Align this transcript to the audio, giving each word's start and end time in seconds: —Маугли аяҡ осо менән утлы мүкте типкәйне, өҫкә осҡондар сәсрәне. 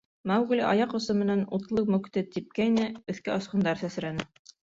—Маугли 0.29 0.61
аяҡ 0.69 0.95
осо 0.99 1.15
менән 1.17 1.43
утлы 1.57 1.83
мүкте 1.97 2.23
типкәйне, 2.37 2.87
өҫкә 3.15 3.35
осҡондар 3.37 3.81
сәсрәне. 3.85 4.27